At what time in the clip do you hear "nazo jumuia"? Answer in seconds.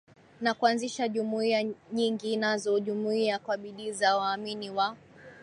2.37-3.39